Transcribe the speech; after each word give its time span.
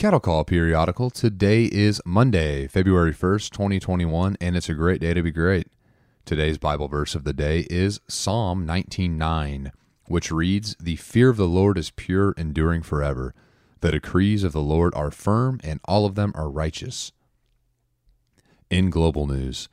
Cattle 0.00 0.18
Call 0.18 0.44
Periodical. 0.44 1.10
Today 1.10 1.64
is 1.64 2.00
Monday, 2.06 2.66
February 2.66 3.12
1st, 3.12 3.50
2021, 3.50 4.34
and 4.40 4.56
it's 4.56 4.70
a 4.70 4.74
great 4.74 4.98
day 4.98 5.12
to 5.12 5.22
be 5.22 5.30
great. 5.30 5.66
Today's 6.24 6.56
Bible 6.56 6.88
verse 6.88 7.14
of 7.14 7.24
the 7.24 7.34
day 7.34 7.66
is 7.68 8.00
Psalm 8.08 8.64
19:9, 8.64 9.72
which 10.06 10.32
reads, 10.32 10.74
"The 10.80 10.96
fear 10.96 11.28
of 11.28 11.36
the 11.36 11.46
Lord 11.46 11.76
is 11.76 11.90
pure, 11.90 12.32
enduring 12.38 12.80
forever. 12.80 13.34
The 13.80 13.90
decrees 13.90 14.42
of 14.42 14.52
the 14.52 14.62
Lord 14.62 14.94
are 14.94 15.10
firm, 15.10 15.60
and 15.62 15.80
all 15.84 16.06
of 16.06 16.14
them 16.14 16.32
are 16.34 16.50
righteous." 16.50 17.12
In 18.70 18.88
global 18.88 19.26
news, 19.26 19.68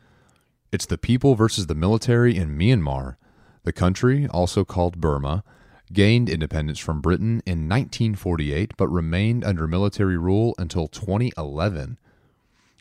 it's 0.73 0.85
the 0.85 0.97
people 0.97 1.35
versus 1.35 1.67
the 1.67 1.73
military 1.73 2.35
in 2.35 2.57
Myanmar. 2.57 3.15
The 3.63 3.71
country, 3.71 4.27
also 4.27 4.65
called 4.65 4.99
Burma, 4.99 5.45
gained 5.93 6.29
independence 6.29 6.79
from 6.79 7.01
Britain 7.01 7.41
in 7.45 7.69
1948 7.69 8.75
but 8.77 8.87
remained 8.87 9.43
under 9.43 9.67
military 9.67 10.17
rule 10.17 10.53
until 10.57 10.87
2011. 10.87 11.97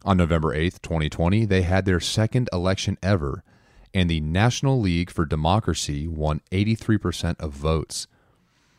On 0.05 0.17
November 0.17 0.55
8, 0.55 0.81
2020, 0.83 1.45
they 1.45 1.63
had 1.63 1.85
their 1.85 2.01
second 2.01 2.49
election 2.53 2.97
ever, 3.03 3.43
and 3.93 4.09
the 4.09 4.21
National 4.21 4.81
League 4.81 5.11
for 5.11 5.25
Democracy 5.25 6.07
won 6.07 6.41
83% 6.53 7.41
of 7.41 7.53
votes. 7.53 8.07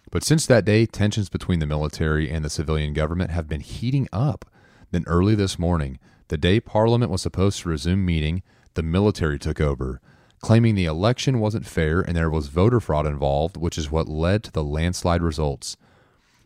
But 0.10 0.24
since 0.24 0.46
that 0.46 0.64
day, 0.64 0.86
tensions 0.86 1.28
between 1.28 1.60
the 1.60 1.66
military 1.66 2.30
and 2.30 2.46
the 2.46 2.50
civilian 2.50 2.94
government 2.94 3.32
have 3.32 3.48
been 3.48 3.60
heating 3.60 4.08
up. 4.14 4.46
Then 4.92 5.04
early 5.06 5.36
this 5.36 5.60
morning, 5.60 6.00
the 6.30 6.38
day 6.38 6.60
Parliament 6.60 7.12
was 7.12 7.22
supposed 7.22 7.62
to 7.62 7.70
resume 7.70 8.06
meeting, 8.06 8.42
the 8.76 8.84
military 8.84 9.38
took 9.38 9.60
over 9.60 10.00
claiming 10.42 10.76
the 10.76 10.86
election 10.86 11.40
wasn't 11.40 11.66
fair 11.66 12.02
and 12.02 12.16
there 12.16 12.30
was 12.30 12.48
voter 12.48 12.80
fraud 12.80 13.06
involved, 13.06 13.58
which 13.58 13.78
is 13.78 13.92
what 13.92 14.08
led 14.08 14.44
to 14.44 14.52
the 14.52 14.64
landslide 14.64 15.22
results. 15.22 15.78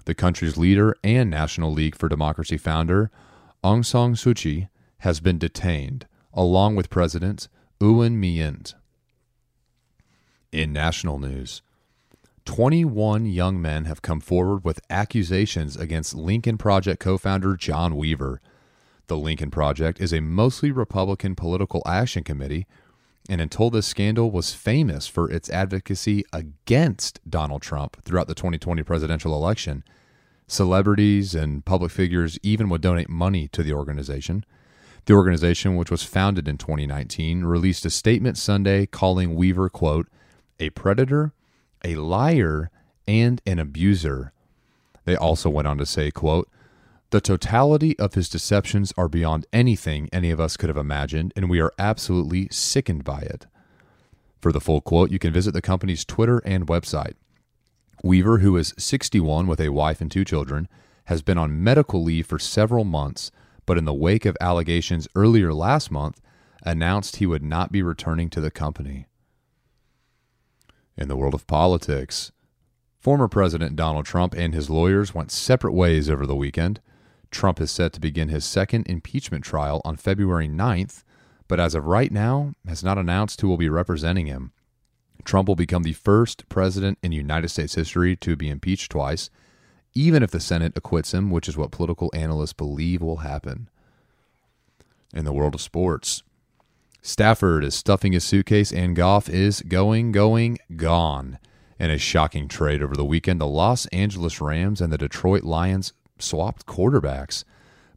The 0.06 0.16
country's 0.16 0.58
leader 0.58 0.96
and 1.04 1.30
National 1.30 1.72
League 1.72 1.96
for 1.96 2.10
Democracy 2.10 2.58
founder, 2.58 3.12
Aung 3.64 3.86
San 3.86 4.16
Suu 4.16 4.36
Kyi, 4.36 4.68
has 5.00 5.20
been 5.20 5.38
detained, 5.38 6.08
along 6.34 6.76
with 6.76 6.90
President 6.90 7.48
Win 7.80 8.20
Myint. 8.20 8.74
In 10.52 10.74
national 10.74 11.20
news, 11.20 11.62
21 12.46 13.26
young 13.26 13.62
men 13.62 13.86
have 13.86 14.02
come 14.02 14.20
forward 14.20 14.64
with 14.64 14.82
accusations 14.90 15.76
against 15.76 16.16
Lincoln 16.16 16.58
Project 16.58 17.00
co 17.00 17.18
founder 17.18 17.56
John 17.56 17.96
Weaver. 17.96 18.42
The 19.08 19.18
Lincoln 19.18 19.52
Project 19.52 20.02
is 20.02 20.14
a 20.14 20.22
mostly 20.22 20.72
Republican 20.72 21.36
political 21.36 21.84
action 21.86 22.24
committee 22.24 22.66
and 23.32 23.40
until 23.40 23.70
this 23.70 23.88
scandal 23.88 24.30
was 24.30 24.54
famous 24.54 25.08
for 25.08 25.32
its 25.32 25.50
advocacy 25.50 26.26
against 26.34 27.22
Donald 27.30 27.62
Trump 27.62 28.04
throughout 28.04 28.28
the 28.28 28.36
2020 28.36 28.84
presidential 28.84 29.34
election. 29.34 29.86
Celebrities 30.48 31.34
and 31.34 31.64
public 31.64 31.94
figures 31.94 32.38
even 32.44 32.68
would 32.68 32.82
donate 32.82 33.08
money 33.08 33.48
to 33.48 33.64
the 33.64 33.72
organization. 33.72 34.44
The 35.06 35.14
organization, 35.14 35.78
which 35.78 35.90
was 35.90 36.04
founded 36.04 36.46
in 36.46 36.58
2019, 36.58 37.46
released 37.46 37.86
a 37.86 37.90
statement 37.90 38.38
Sunday 38.38 38.86
calling 38.86 39.34
Weaver, 39.34 39.70
quote, 39.70 40.10
a 40.60 40.70
predator, 40.72 41.32
a 41.86 41.96
liar, 41.96 42.70
and 43.08 43.42
an 43.46 43.60
abuser. 43.60 44.34
They 45.06 45.16
also 45.16 45.50
went 45.50 45.70
on 45.70 45.78
to 45.78 45.86
say, 45.86 46.12
quote, 46.12 46.50
the 47.12 47.22
totality 47.22 47.98
of 48.00 48.14
his 48.14 48.30
deceptions 48.30 48.94
are 48.98 49.10
beyond 49.10 49.46
anything 49.52 50.10
any 50.12 50.32
of 50.32 50.40
us 50.40 50.56
could 50.58 50.70
have 50.70 50.78
imagined, 50.78 51.34
and 51.36 51.50
we 51.50 51.60
are 51.60 51.74
absolutely 51.78 52.48
sickened 52.52 53.04
by 53.04 53.20
it. 53.20 53.46
For 54.40 54.52
the 54.52 54.62
full 54.62 54.82
quote, 54.82 55.12
you 55.12 55.20
can 55.20 55.34
visit 55.34 55.54
the 55.54 55.62
company's 55.62 56.06
Twitter 56.06 56.40
and 56.40 56.68
website. 56.68 57.16
Weaver, 58.02 58.40
who 58.40 58.56
is 58.56 58.74
61 58.78 59.46
with 59.46 59.60
a 59.60 59.70
wife 59.70 60.02
and 60.02 60.10
two 60.10 60.26
children, 60.26 60.68
has 61.06 61.22
been 61.22 61.38
on 61.38 61.64
medical 61.64 62.02
leave 62.02 62.26
for 62.26 62.40
several 62.40 62.86
months, 62.86 63.30
but 63.66 63.78
in 63.78 63.86
the 63.86 63.94
wake 63.94 64.26
of 64.26 64.38
allegations 64.40 65.08
earlier 65.14 65.54
last 65.54 65.92
month, 65.92 66.22
announced 66.64 67.18
he 67.18 67.26
would 67.26 67.44
not 67.44 67.72
be 67.72 67.84
returning 67.84 68.30
to 68.30 68.40
the 68.40 68.52
company. 68.52 69.06
In 70.96 71.10
the 71.10 71.18
world 71.18 71.34
of 71.34 71.46
politics, 71.46 72.32
former 73.00 73.28
President 73.28 73.76
Donald 73.76 74.06
Trump 74.06 74.34
and 74.34 74.54
his 74.54 74.70
lawyers 74.70 75.14
went 75.14 75.32
separate 75.32 75.74
ways 75.74 76.10
over 76.10 76.26
the 76.26 76.36
weekend. 76.36 76.80
Trump 77.32 77.60
is 77.62 77.72
set 77.72 77.94
to 77.94 78.00
begin 78.00 78.30
his 78.30 78.46
second 78.46 78.88
impeachment 78.88 79.44
trial 79.44 79.82
on 79.84 79.96
February 79.96 80.48
9th, 80.48 81.04
but 81.48 81.60
as 81.60 81.74
of 81.74 81.86
right 81.86 82.12
now, 82.12 82.54
has 82.68 82.84
not 82.84 82.98
announced 82.98 83.42
who 83.42 83.48
will 83.48 83.58
be 83.58 83.70
representing 83.70 84.28
him. 84.28 84.52
Trump 85.24 85.48
will 85.48 85.56
become 85.56 85.84
the 85.84 85.94
first 85.94 86.48
president 86.50 86.98
in 87.02 87.12
United 87.12 87.50
States 87.50 87.76
history 87.76 88.16
to 88.18 88.36
be 88.36 88.50
impeached 88.50 88.92
twice, 88.92 89.30
even 89.94 90.24
if 90.24 90.32
the 90.32 90.40
Senate 90.40 90.74
acquits 90.76 91.14
him, 91.14 91.30
which 91.32 91.48
is 91.48 91.58
what 91.58 91.72
political 91.72 92.10
analysts 92.14 92.54
believe 92.54 93.02
will 93.02 93.18
happen. 93.18 93.70
In 95.14 95.26
the 95.26 95.34
world 95.34 95.56
of 95.56 95.62
sports, 95.62 96.24
Stafford 97.02 97.64
is 97.64 97.76
stuffing 97.76 98.14
his 98.14 98.24
suitcase 98.24 98.72
and 98.72 98.96
Goff 98.96 99.28
is 99.28 99.62
going, 99.62 100.12
going, 100.12 100.60
gone. 100.76 101.40
In 101.80 101.90
a 101.90 101.98
shocking 101.98 102.48
trade 102.48 102.84
over 102.84 102.96
the 102.96 103.04
weekend, 103.04 103.42
the 103.42 103.48
Los 103.48 103.88
Angeles 103.88 104.40
Rams 104.40 104.82
and 104.82 104.94
the 104.94 105.00
Detroit 105.00 105.44
Lions 105.44 105.94
swapped 106.22 106.66
quarterbacks. 106.66 107.44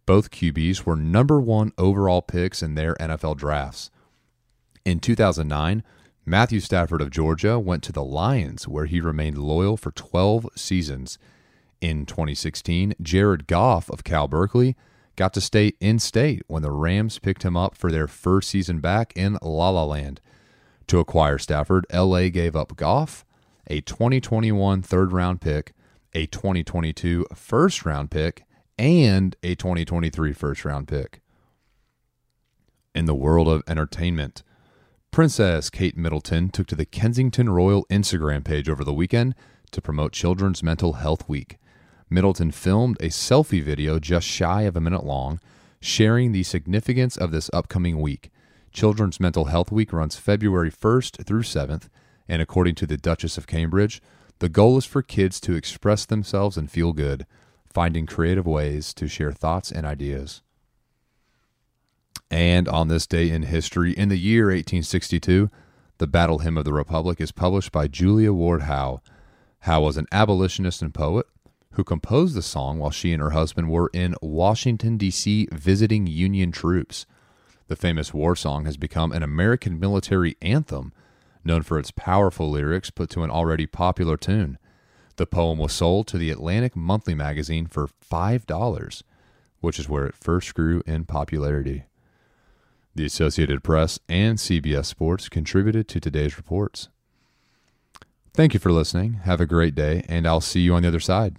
Both 0.06 0.30
QBs 0.30 0.84
were 0.84 0.96
number 0.96 1.40
one 1.40 1.72
overall 1.78 2.22
picks 2.22 2.62
in 2.62 2.74
their 2.74 2.94
NFL 2.96 3.36
drafts. 3.36 3.90
In 4.84 5.00
2009, 5.00 5.82
Matthew 6.26 6.60
Stafford 6.60 7.02
of 7.02 7.10
Georgia 7.10 7.58
went 7.58 7.82
to 7.82 7.92
the 7.92 8.04
Lions, 8.04 8.66
where 8.66 8.86
he 8.86 9.00
remained 9.00 9.36
loyal 9.36 9.76
for 9.76 9.90
12 9.90 10.48
seasons. 10.56 11.18
In 11.82 12.06
2016, 12.06 12.94
Jared 13.02 13.46
Goff 13.46 13.90
of 13.90 14.04
Cal 14.04 14.26
Berkeley 14.26 14.74
got 15.16 15.34
to 15.34 15.40
stay 15.40 15.74
in 15.80 15.98
state 15.98 16.42
when 16.46 16.62
the 16.62 16.70
Rams 16.70 17.18
picked 17.18 17.42
him 17.42 17.58
up 17.58 17.76
for 17.76 17.92
their 17.92 18.06
first 18.06 18.48
season 18.48 18.80
back 18.80 19.12
in 19.14 19.38
La 19.42 19.68
La 19.68 19.84
Land. 19.84 20.22
To 20.86 20.98
acquire 20.98 21.36
Stafford, 21.36 21.86
LA 21.92 22.28
gave 22.28 22.56
up 22.56 22.74
Goff, 22.76 23.26
a 23.66 23.82
2021 23.82 24.80
third 24.80 25.12
round 25.12 25.42
pick, 25.42 25.73
a 26.14 26.26
2022 26.26 27.26
first 27.34 27.84
round 27.84 28.10
pick, 28.10 28.44
and 28.78 29.36
a 29.42 29.54
2023 29.54 30.32
first 30.32 30.64
round 30.64 30.88
pick. 30.88 31.20
In 32.94 33.06
the 33.06 33.14
world 33.14 33.48
of 33.48 33.62
entertainment, 33.66 34.42
Princess 35.10 35.70
Kate 35.70 35.96
Middleton 35.96 36.48
took 36.48 36.66
to 36.68 36.74
the 36.74 36.84
Kensington 36.84 37.48
Royal 37.48 37.86
Instagram 37.86 38.44
page 38.44 38.68
over 38.68 38.84
the 38.84 38.92
weekend 38.92 39.34
to 39.70 39.80
promote 39.80 40.12
Children's 40.12 40.62
Mental 40.62 40.94
Health 40.94 41.28
Week. 41.28 41.58
Middleton 42.10 42.50
filmed 42.50 42.96
a 43.00 43.08
selfie 43.08 43.62
video 43.62 43.98
just 43.98 44.26
shy 44.26 44.62
of 44.62 44.76
a 44.76 44.80
minute 44.80 45.04
long, 45.04 45.40
sharing 45.80 46.32
the 46.32 46.42
significance 46.42 47.16
of 47.16 47.30
this 47.30 47.50
upcoming 47.52 48.00
week. 48.00 48.30
Children's 48.72 49.20
Mental 49.20 49.46
Health 49.46 49.70
Week 49.70 49.92
runs 49.92 50.16
February 50.16 50.70
1st 50.70 51.24
through 51.24 51.42
7th, 51.42 51.88
and 52.28 52.40
according 52.40 52.74
to 52.76 52.86
the 52.86 52.96
Duchess 52.96 53.38
of 53.38 53.46
Cambridge, 53.46 54.00
the 54.38 54.48
goal 54.48 54.76
is 54.76 54.84
for 54.84 55.02
kids 55.02 55.40
to 55.40 55.54
express 55.54 56.04
themselves 56.04 56.56
and 56.56 56.70
feel 56.70 56.92
good, 56.92 57.26
finding 57.72 58.06
creative 58.06 58.46
ways 58.46 58.92
to 58.94 59.08
share 59.08 59.32
thoughts 59.32 59.70
and 59.70 59.86
ideas. 59.86 60.42
And 62.30 62.68
on 62.68 62.88
this 62.88 63.06
day 63.06 63.30
in 63.30 63.42
history, 63.42 63.92
in 63.92 64.08
the 64.08 64.18
year 64.18 64.46
1862, 64.46 65.50
the 65.98 66.06
Battle 66.06 66.40
Hymn 66.40 66.58
of 66.58 66.64
the 66.64 66.72
Republic 66.72 67.20
is 67.20 67.30
published 67.30 67.70
by 67.70 67.86
Julia 67.86 68.32
Ward 68.32 68.62
Howe. 68.62 69.00
Howe 69.60 69.82
was 69.82 69.96
an 69.96 70.06
abolitionist 70.10 70.82
and 70.82 70.92
poet 70.92 71.26
who 71.72 71.84
composed 71.84 72.34
the 72.34 72.42
song 72.42 72.78
while 72.78 72.90
she 72.90 73.12
and 73.12 73.22
her 73.22 73.30
husband 73.30 73.70
were 73.70 73.90
in 73.92 74.14
Washington, 74.20 74.96
D.C., 74.96 75.48
visiting 75.52 76.06
Union 76.06 76.52
troops. 76.52 77.06
The 77.68 77.76
famous 77.76 78.12
war 78.12 78.36
song 78.36 78.64
has 78.64 78.76
become 78.76 79.12
an 79.12 79.22
American 79.22 79.78
military 79.78 80.36
anthem 80.42 80.92
known 81.46 81.62
for 81.62 81.78
its 81.78 81.90
powerful 81.90 82.50
lyrics 82.50 82.90
put 82.90 83.10
to 83.10 83.22
an 83.22 83.30
already 83.30 83.66
popular 83.66 84.16
tune. 84.16 84.58
The 85.16 85.26
poem 85.26 85.58
was 85.58 85.72
sold 85.72 86.06
to 86.08 86.18
the 86.18 86.30
Atlantic 86.30 86.74
Monthly 86.74 87.14
magazine 87.14 87.66
for 87.66 87.88
$5, 87.88 89.02
which 89.60 89.78
is 89.78 89.88
where 89.88 90.06
it 90.06 90.14
first 90.14 90.54
grew 90.54 90.82
in 90.86 91.04
popularity. 91.04 91.84
The 92.94 93.06
Associated 93.06 93.62
Press 93.62 93.98
and 94.08 94.38
CBS 94.38 94.86
Sports 94.86 95.28
contributed 95.28 95.88
to 95.88 96.00
today's 96.00 96.36
reports. 96.36 96.88
Thank 98.32 98.54
you 98.54 98.60
for 98.60 98.72
listening. 98.72 99.14
Have 99.24 99.40
a 99.40 99.46
great 99.46 99.74
day, 99.74 100.04
and 100.08 100.26
I'll 100.26 100.40
see 100.40 100.60
you 100.60 100.74
on 100.74 100.82
the 100.82 100.88
other 100.88 101.00
side. 101.00 101.36